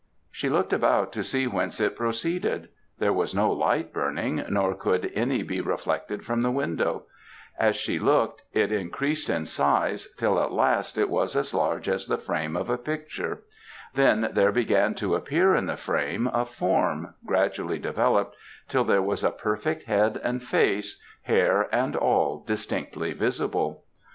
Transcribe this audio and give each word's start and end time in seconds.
She 0.31 0.49
looked 0.49 0.73
about 0.73 1.11
to 1.13 1.23
see 1.23 1.45
whence 1.45 1.79
it 1.79 1.95
proceeded; 1.95 2.69
there 2.97 3.13
was 3.13 3.35
no 3.35 3.51
light 3.51 3.93
burning, 3.93 4.43
nor 4.49 4.73
could 4.73 5.11
any 5.13 5.43
be 5.43 5.61
reflected 5.61 6.25
from 6.25 6.41
the 6.41 6.49
window; 6.49 7.03
as 7.59 7.75
she 7.75 7.99
looked 7.99 8.41
it 8.51 8.71
increased 8.71 9.29
in 9.29 9.45
size, 9.45 10.11
till, 10.17 10.39
at 10.41 10.53
last, 10.53 10.97
it 10.97 11.07
was 11.07 11.35
as 11.35 11.53
large 11.53 11.87
as 11.87 12.07
the 12.07 12.17
frame 12.17 12.55
of 12.55 12.67
a 12.67 12.79
picture; 12.79 13.43
then 13.93 14.29
there 14.33 14.51
began 14.51 14.95
to 14.95 15.13
appear 15.13 15.53
in 15.53 15.67
the 15.67 15.77
frame 15.77 16.25
a 16.33 16.45
form, 16.45 17.13
gradually 17.23 17.77
developed, 17.77 18.35
till 18.67 18.83
there 18.83 19.03
was 19.03 19.23
a 19.23 19.29
perfect 19.29 19.83
head 19.83 20.19
and 20.23 20.41
face, 20.43 20.99
hair 21.21 21.69
and 21.71 21.95
all, 21.95 22.43
distinctly 22.47 23.13
visible. 23.13 23.83